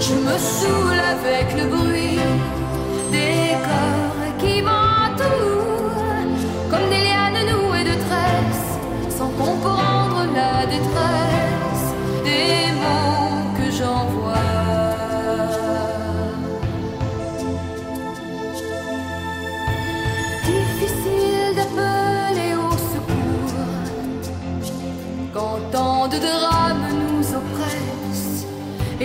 [0.00, 2.18] Je me saoule avec le bruit
[3.12, 5.92] des corps qui m'entourent,
[6.70, 8.70] comme des lianes nouées de tresses,
[9.16, 11.86] sans comprendre la détresse
[12.24, 13.19] des mots.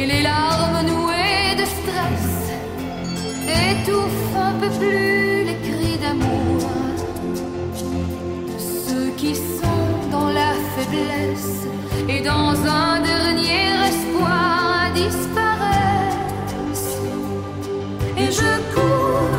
[0.05, 2.29] les larmes nouées de stress
[3.47, 6.69] étouffent un peu plus les cris d'amour
[8.57, 11.65] ceux qui sont dans la faiblesse
[12.07, 12.53] et dans
[12.83, 16.99] un dernier espoir disparaissent.
[18.17, 19.35] Et je cours,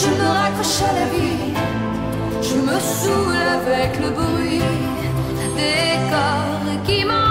[0.00, 1.52] je me raccroche à la vie,
[2.42, 4.62] je me saoule avec le bruit
[5.56, 7.29] des corps qui m'en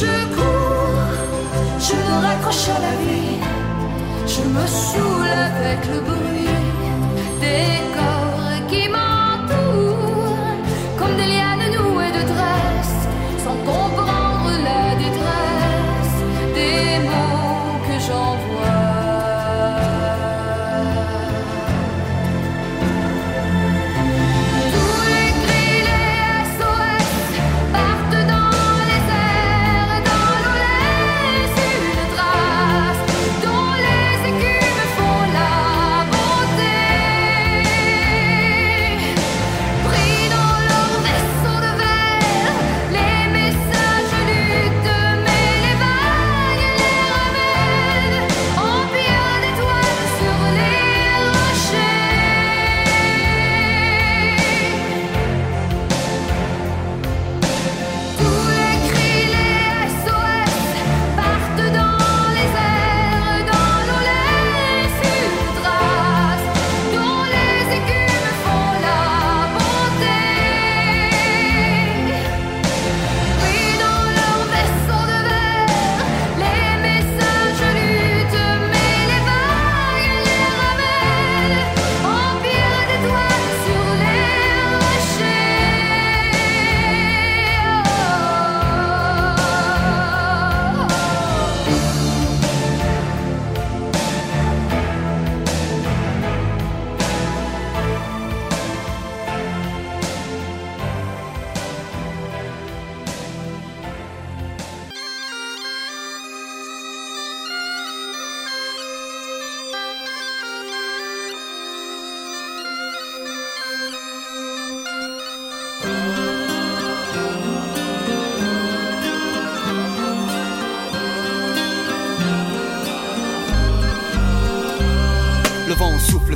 [0.00, 1.02] je cours,
[1.86, 3.38] je me raccroche à la vie,
[4.26, 6.54] je me saoule avec le bruit
[7.40, 8.17] des corps.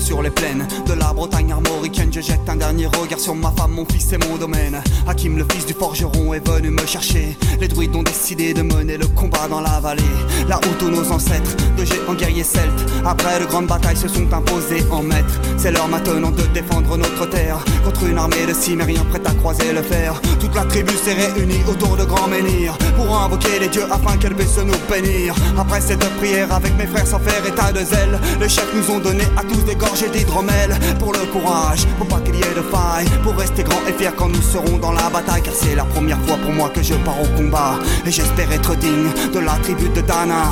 [0.03, 2.13] sur les plaines de la Bretagne armoricaine.
[2.13, 4.83] Je jette un dernier regard sur ma femme, mon fils et mon domaine.
[5.07, 7.37] Hakim, le fils du forgeron, est venu me chercher.
[7.61, 10.03] Les druides ont décidé de mener le combat dans la vallée.
[10.49, 14.33] Là où tous nos ancêtres, de géants guerriers celtes, après de grandes batailles, se sont
[14.33, 15.41] imposés en maîtres.
[15.57, 19.73] C'est l'heure maintenant de défendre notre terre contre une armée de cimériens prête à croiser
[19.73, 20.21] le fer.
[20.41, 24.35] Toute la tribu s'est réunie autour de grands menhirs pour invoquer les dieux afin qu'elle
[24.35, 25.35] puisse nous bénir.
[25.57, 28.99] Après cette prière avec mes frères sans faire état de zèle, les chefs nous ont
[28.99, 32.55] donné à tous des gants gorgées d'hydromel pour le courage, pour pas qu'il y ait
[32.55, 35.43] de faille, pour rester grand et fier quand nous serons dans la bataille.
[35.43, 38.75] Car c'est la première fois pour moi que je pars au combat et j'espère être
[38.77, 40.45] digne de la tribu de Dana.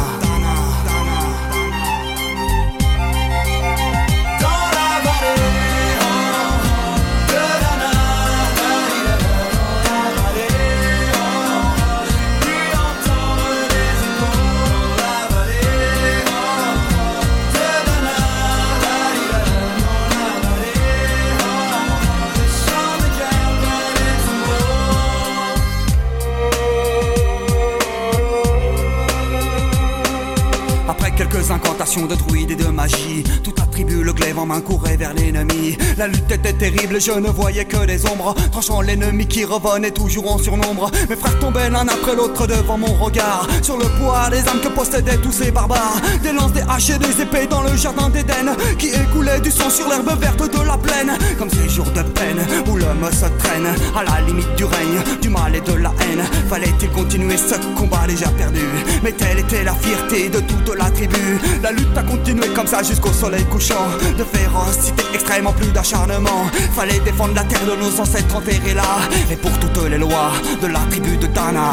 [31.96, 33.24] De druides et de magie.
[33.42, 35.76] Toute la tribu, le glaive en main, courait vers l'ennemi.
[35.98, 38.32] La lutte était terrible, je ne voyais que des ombres.
[38.52, 40.88] Tranchant l'ennemi qui revenait toujours en surnombre.
[41.08, 43.48] Mes frères tombaient l'un après l'autre devant mon regard.
[43.62, 46.00] Sur le poids des âmes que possédaient tous ces barbares.
[46.22, 48.54] Des lances, des haches et des épées dans le jardin d'Éden.
[48.78, 51.18] Qui écoulait du sang sur l'herbe verte de la plaine.
[51.38, 52.38] Comme ces jours de peine
[52.70, 53.66] où l'homme se traîne
[53.96, 56.24] à la limite du règne, du mal et de la haine.
[56.48, 58.60] Fallait-il continuer ce combat déjà perdu?
[59.02, 61.40] Mais telle était la fierté de toute la tribu.
[61.96, 63.86] A continué comme ça jusqu'au soleil couchant.
[64.16, 66.46] De férocité extrêmement plus d'acharnement.
[66.74, 69.00] Fallait défendre la terre de nos ancêtres enterrés là.
[69.30, 71.72] Et pour toutes les lois de la tribu de Dana.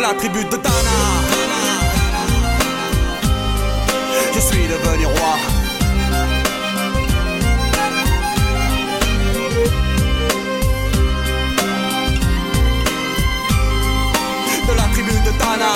[0.00, 0.98] La tribu de Dana.
[4.34, 5.34] Je suis devenu roi.
[14.68, 15.72] De la tribu de Dana.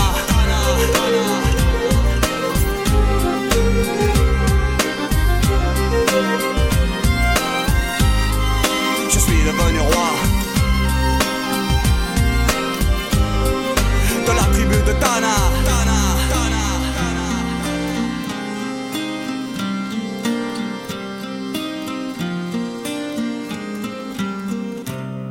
[9.11, 10.34] Je suis devenu roi.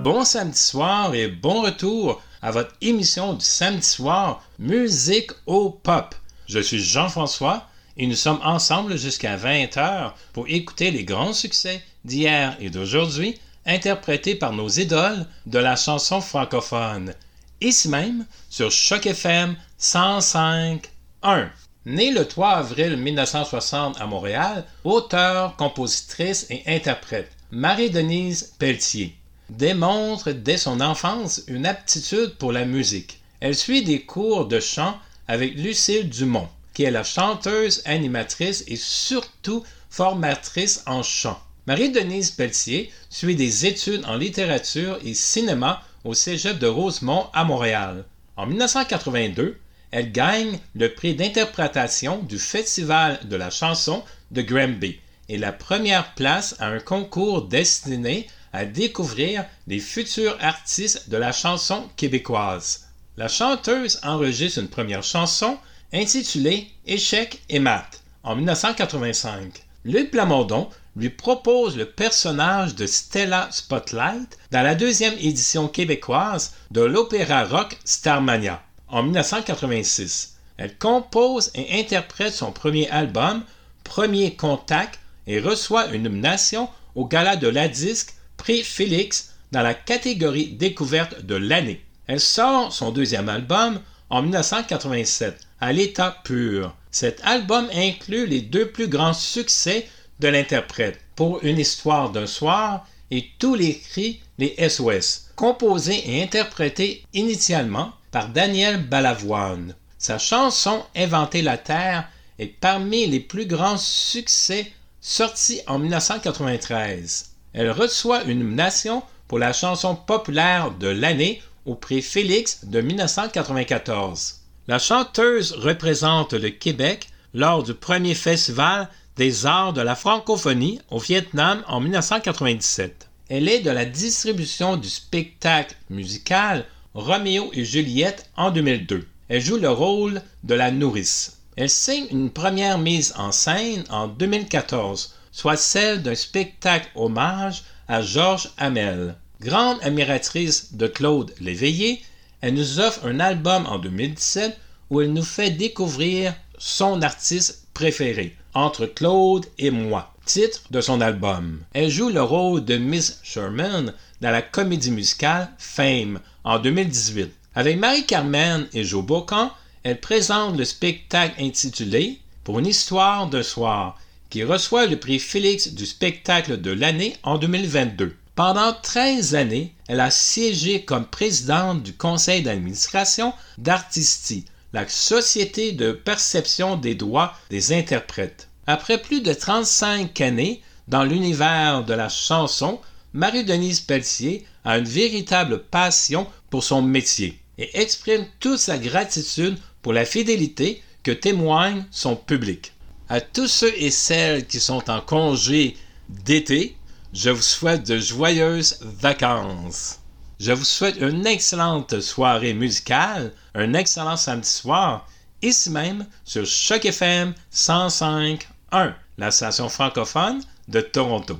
[0.04, 6.16] Bon samedi soir et bon retour à votre émission du samedi soir Musique au pop.
[6.48, 7.68] Je suis Jean-François
[7.98, 14.34] et nous sommes ensemble jusqu'à 20h pour écouter les grands succès d'hier et d'aujourd'hui interprétés
[14.34, 17.14] par nos idoles de la chanson francophone
[17.62, 21.50] ici même sur Choc FM 105.1.
[21.86, 29.16] Née le 3 avril 1960 à Montréal, auteure, compositrice et interprète, Marie-Denise Pelletier
[29.50, 33.22] démontre dès son enfance une aptitude pour la musique.
[33.40, 38.76] Elle suit des cours de chant avec Lucille Dumont, qui est la chanteuse, animatrice et
[38.76, 41.40] surtout formatrice en chant.
[41.68, 48.06] Marie-Denise Pelletier suit des études en littérature et cinéma au Cégep de Rosemont à Montréal.
[48.36, 49.58] En 1982,
[49.92, 56.14] elle gagne le prix d'interprétation du Festival de la chanson de Granby et la première
[56.16, 62.88] place à un concours destiné à découvrir les futurs artistes de la chanson québécoise.
[63.18, 65.58] La chanteuse enregistre une première chanson
[65.94, 69.64] intitulée Échec et maths en 1985.
[69.86, 76.82] Luc Plamondon lui propose le personnage de Stella Spotlight dans la deuxième édition québécoise de
[76.82, 80.36] l'opéra rock Starmania en 1986.
[80.58, 83.44] Elle compose et interprète son premier album,
[83.84, 89.74] Premier Contact, et reçoit une nomination au Gala de la Disque Prix Félix dans la
[89.74, 91.84] catégorie découverte de l'année.
[92.08, 96.76] Elle sort son deuxième album en 1987, à l'état pur.
[96.92, 99.88] Cet album inclut les deux plus grands succès
[100.20, 106.24] de l'interprète, Pour une histoire d'un soir et Tous les cris, les SOS, composés et
[106.24, 109.76] interprétés initialement par Daniel Balavoine.
[109.98, 117.32] Sa chanson Inventer la Terre est parmi les plus grands succès sortis en 1993.
[117.54, 124.42] Elle reçoit une nomination pour la chanson populaire de l'année au prix Félix de 1994.
[124.68, 131.00] La chanteuse représente le Québec lors du premier festival des arts de la francophonie au
[131.00, 133.08] Vietnam en 1997.
[133.30, 139.08] Elle est de la distribution du spectacle musical Roméo et Juliette en 2002.
[139.30, 141.40] Elle joue le rôle de la nourrice.
[141.56, 148.02] Elle signe une première mise en scène en 2014, soit celle d'un spectacle hommage à
[148.02, 149.16] Georges Hamel.
[149.40, 152.02] Grande admiratrice de Claude Léveillé,
[152.42, 154.58] elle nous offre un album en 2017
[154.90, 161.02] où elle nous fait découvrir son artiste préféré, Entre Claude et moi, titre de son
[161.02, 161.62] album.
[161.74, 167.32] Elle joue le rôle de Miss Sherman dans la comédie musicale Fame en 2018.
[167.56, 174.00] Avec Marie-Carmen et Joe Bocan, elle présente le spectacle intitulé Pour une histoire de soir,
[174.30, 178.16] qui reçoit le prix Félix du spectacle de l'année en 2022.
[178.36, 185.92] Pendant 13 années, elle a siégé comme présidente du conseil d'administration d'Artisti, la société de
[185.92, 188.50] perception des droits des interprètes.
[188.66, 192.80] Après plus de 35 années dans l'univers de la chanson,
[193.14, 199.94] Marie-Denise Pelletier a une véritable passion pour son métier et exprime toute sa gratitude pour
[199.94, 202.74] la fidélité que témoigne son public.
[203.10, 205.78] À tous ceux et celles qui sont en congé
[206.10, 206.76] d'été,
[207.14, 210.00] je vous souhaite de joyeuses vacances.
[210.46, 215.08] Je vous souhaite une excellente soirée musicale, un excellent samedi soir,
[215.42, 221.40] ici même sur Choc FM 105.1, la station francophone de Toronto.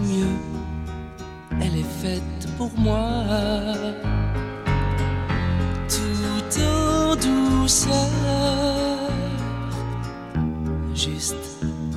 [0.00, 0.36] mieux,
[1.60, 3.22] elle est faite pour moi.
[5.88, 7.90] Tout en douceur,
[10.94, 11.36] juste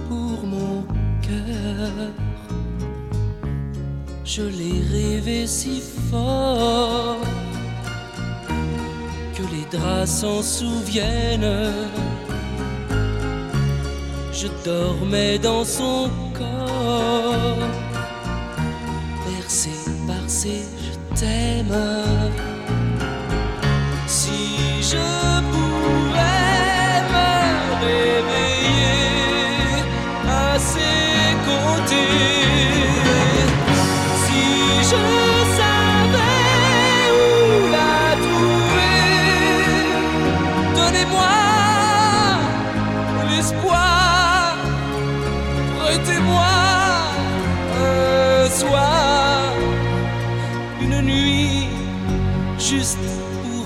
[0.07, 0.83] pour mon
[1.21, 2.11] cœur.
[4.23, 5.81] Je l'ai rêvé si
[6.11, 7.17] fort
[9.35, 11.73] que les draps s'en souviennent.
[14.31, 17.78] Je dormais dans son corps
[20.39, 22.48] danser, je t'aime.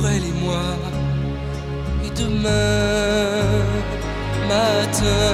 [0.03, 0.75] après les mois
[2.03, 2.49] et demain
[4.49, 5.32] matin.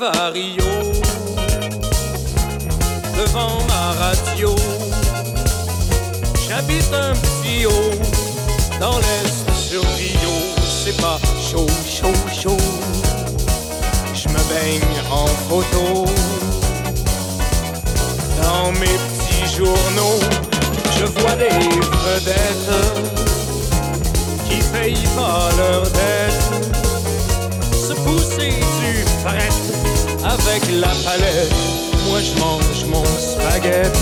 [0.00, 0.64] à Rio,
[3.14, 4.56] devant ma radio.
[6.48, 7.92] J'habite un petit haut
[8.80, 10.30] dans l'est sur Rio,
[10.82, 12.56] c'est pas chaud, chaud, chaud.
[14.14, 16.06] Je me baigne en photo
[18.42, 20.20] dans mes petits journaux.
[20.98, 21.50] Je vois des
[22.06, 22.72] vedettes
[24.48, 26.81] qui payent pas leurs dettes
[28.12, 29.48] se pousser du fret
[30.22, 31.52] avec la palette.
[32.08, 34.00] Moi je mange mon spaghetti.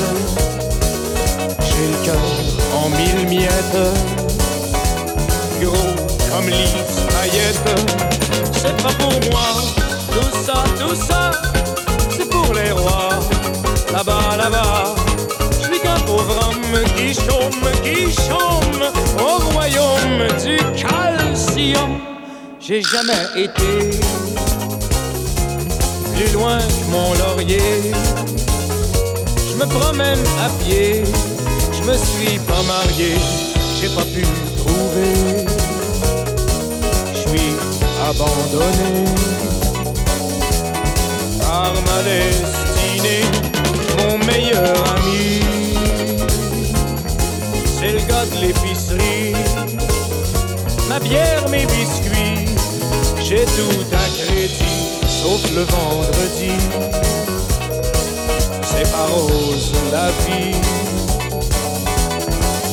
[1.60, 2.16] J'ai le cœur
[2.74, 3.52] en mille miettes.
[5.60, 5.94] Gros
[6.30, 6.74] comme Lise.
[8.52, 9.62] C'est pas pour moi.
[10.12, 11.30] Tout ça, tout ça,
[12.10, 13.10] c'est pour les rois.
[13.92, 14.94] Là-bas, là-bas.
[15.62, 18.82] Je qu'un pauvre homme qui chôme, qui chôme
[19.18, 22.09] au royaume du calcium.
[22.70, 23.90] J'ai jamais été
[26.14, 27.58] plus loin que mon laurier.
[29.50, 31.02] Je me promène à pied,
[31.72, 33.16] je me suis pas marié,
[33.80, 34.24] j'ai pas pu
[34.56, 35.46] trouver.
[37.12, 37.56] Je suis
[38.08, 39.04] abandonné
[41.40, 43.24] par ma destinée,
[43.98, 45.40] mon meilleur ami.
[47.80, 49.34] C'est le gars de l'épicerie,
[50.88, 52.29] ma bière, mes biscuits,
[53.30, 56.50] j'ai tout à crédit sauf le vendredi.
[58.64, 60.56] C'est pas rose la vie.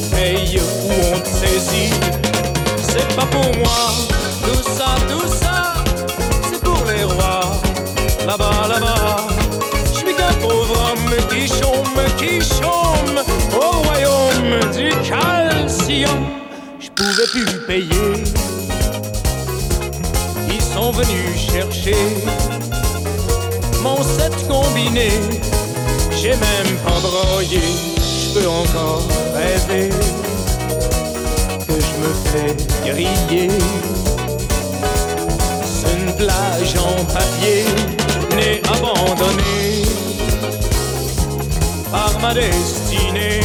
[0.09, 1.93] Paye ou on te saisit,
[2.89, 3.93] c'est pas pour moi.
[4.45, 5.75] Tout ça, tout ça,
[6.49, 7.51] c'est pour les rois.
[8.25, 9.27] Là-bas, là-bas,
[9.93, 13.19] je suis qu'un pauvre homme qui chôme, qui chôme
[13.55, 16.25] au royaume du calcium.
[16.79, 18.23] Je pouvais plus payer
[20.87, 21.95] sont venus chercher
[23.81, 25.09] mon set combiné.
[26.19, 27.61] J'ai même pas broyé,
[27.97, 29.03] je peux encore
[29.35, 29.89] rêver
[31.67, 32.53] que je me fais
[32.85, 33.51] griller.
[35.65, 37.65] C'est une plage en papier,
[38.35, 39.83] né abandonné
[41.91, 43.41] par ma destinée.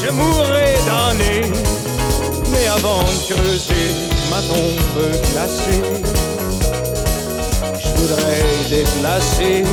[0.00, 1.52] Je mourrai damné,
[2.52, 3.88] mais avant de creuser
[4.30, 5.82] ma tombe glacée.
[7.78, 9.64] Je voudrais déplacer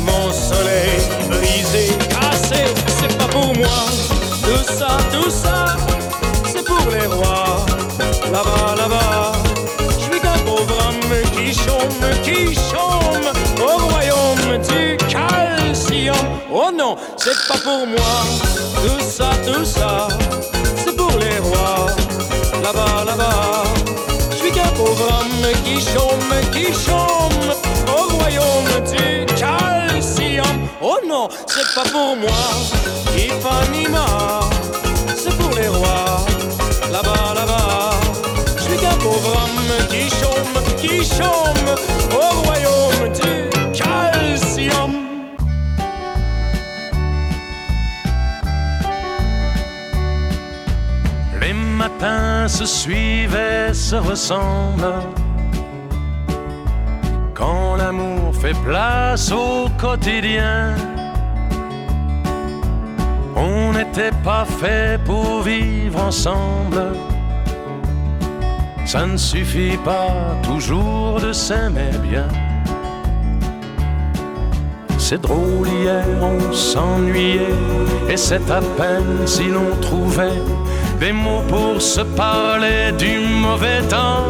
[0.00, 2.64] mon soleil brisé, cassé.
[3.00, 3.78] C'est pas pour moi,
[4.42, 5.76] tout ça, tout ça,
[6.52, 7.64] c'est pour les rois.
[8.32, 9.32] Là-bas, là-bas,
[9.90, 11.88] je suis qu'un pauvre homme qui chôme
[17.16, 18.14] c'est pas pour moi,
[18.82, 20.08] tout ça, tout ça,
[20.76, 21.86] c'est pour les rois
[22.62, 23.64] là-bas, là-bas.
[24.30, 27.52] Je suis qu'un pauvre homme qui chôme, qui chôme
[27.96, 30.68] au royaume du calcium.
[30.80, 32.44] Oh non, c'est pas pour moi,
[33.16, 34.40] Ipanema,
[35.16, 36.24] c'est pour les rois,
[36.92, 37.90] là-bas, là-bas.
[38.56, 41.68] Je suis qu'un pauvre homme qui chôme, qui chôme
[42.12, 43.37] au royaume du
[51.78, 55.00] matins se suivent, se ressemblent.
[57.34, 60.74] Quand l'amour fait place au quotidien,
[63.36, 66.84] on n'était pas fait pour vivre ensemble.
[68.84, 72.28] Ça ne suffit pas toujours de s'aimer bien.
[74.98, 77.54] C'est drôle, hier on s'ennuyait,
[78.08, 80.42] et c'est à peine si l'on trouvait
[81.00, 84.26] des mots pour se parler du mauvais temps.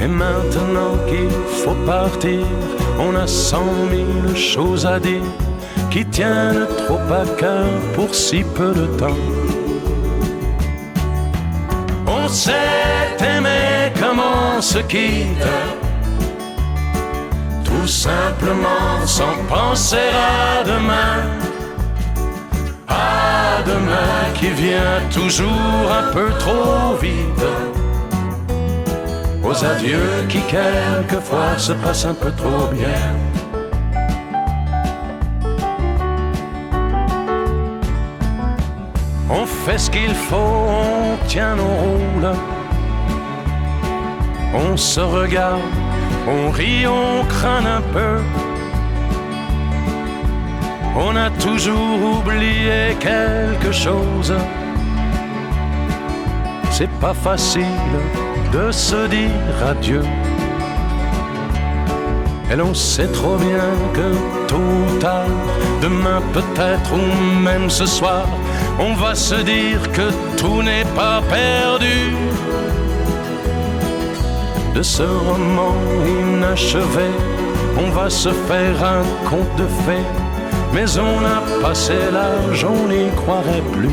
[0.00, 1.30] Et maintenant qu'il
[1.62, 2.44] faut partir,
[2.98, 5.22] on a cent mille choses à dire
[5.90, 9.22] qui tiennent trop à cœur pour si peu de temps.
[12.06, 15.46] On s'est aimé comme on se quitte,
[17.64, 21.42] tout simplement sans penser à demain
[23.66, 27.44] demain qui vient toujours un peu trop vite.
[29.44, 33.12] Aux adieux qui quelquefois se passent un peu trop bien.
[39.30, 42.36] On fait ce qu'il faut, on tient nos rôles.
[44.54, 45.62] On se regarde,
[46.28, 48.18] on rit, on craint un peu.
[50.94, 54.34] On a toujours oublié quelque chose.
[56.70, 57.80] C'est pas facile
[58.52, 60.02] de se dire adieu.
[62.50, 65.24] Et l'on sait trop bien que tôt ou tard,
[65.80, 68.26] demain peut-être ou même ce soir,
[68.78, 72.14] on va se dire que tout n'est pas perdu.
[74.74, 75.74] De ce roman
[76.06, 77.10] inachevé,
[77.78, 80.08] on va se faire un conte de fées,
[80.72, 83.90] mais on a passé l'âge, on n'y croirait plus.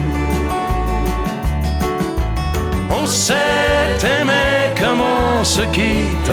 [2.90, 6.32] On s'est aimé comme on se quitte,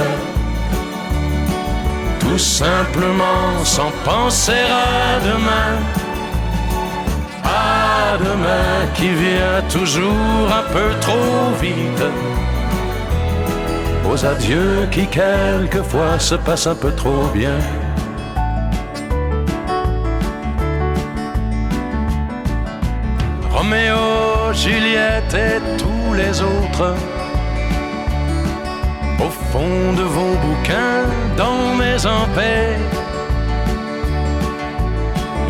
[2.20, 5.72] tout simplement sans penser à demain.
[7.44, 12.04] À demain qui vient toujours un peu trop vite.
[14.10, 17.58] Aux adieux qui quelquefois se passent un peu trop bien.
[23.66, 26.94] Roméo, Juliette et tous les autres.
[29.18, 31.02] Au fond de vos bouquins,
[31.36, 31.96] dans mes
[32.36, 32.76] paix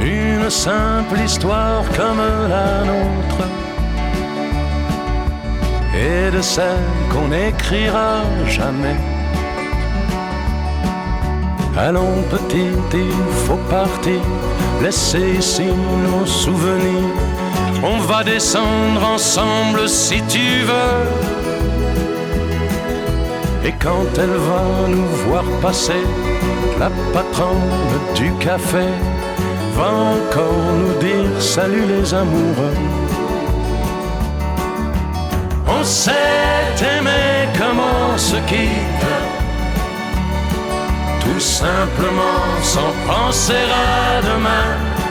[0.01, 3.45] Une simple histoire comme la nôtre.
[5.95, 8.97] Et de celle qu'on n'écrira jamais.
[11.77, 14.23] Allons petit, il faut partir,
[14.83, 17.36] laisser ici nos souvenirs.
[17.83, 21.05] On va descendre ensemble si tu veux.
[23.65, 26.05] Et quand elle va nous voir passer,
[26.79, 27.73] la patronne
[28.15, 28.87] du café
[29.75, 32.79] va encore nous dire salut les amoureux.
[35.69, 39.07] On s'est aimé comme on se quitte,
[41.21, 45.06] tout simplement sans penser à demain.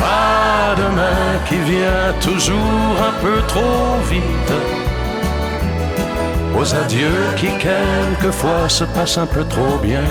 [0.00, 4.52] À demain qui vient toujours un peu trop vite.
[6.56, 10.04] Aux adieux qui quelquefois se passent un peu trop bien.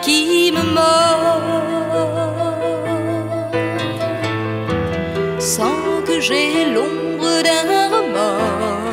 [0.00, 1.42] Qui me mord.
[5.38, 8.90] Sans que j'ai l'ombre d'un remords.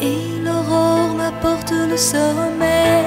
[0.00, 3.04] Et l'aurore m'apporte le sommeil.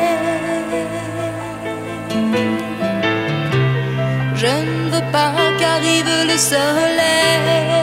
[4.35, 7.78] Je ne veux pas qu'arrive le soleil.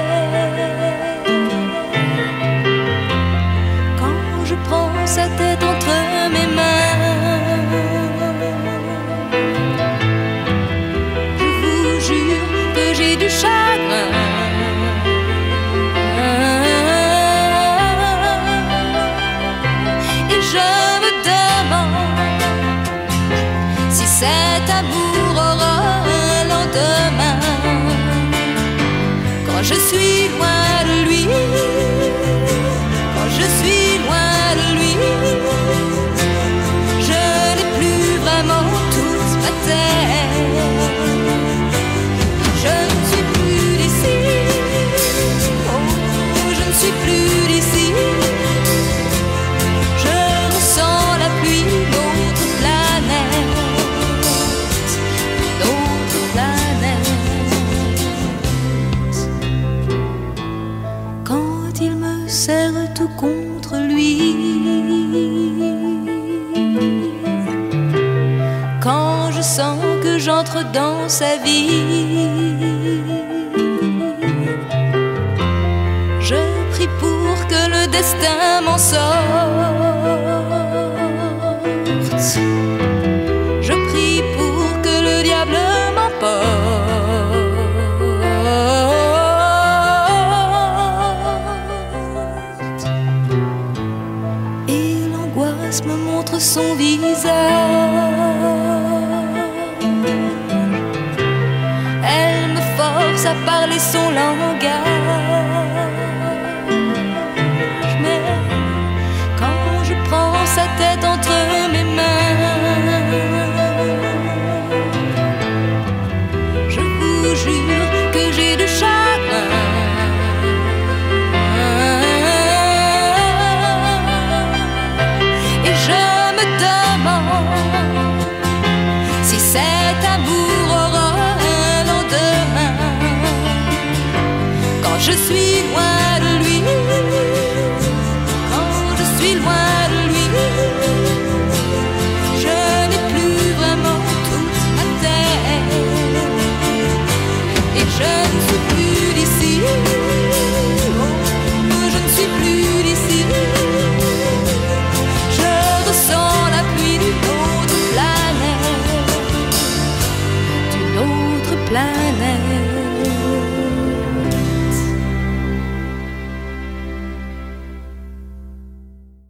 [71.16, 71.55] Sa vie.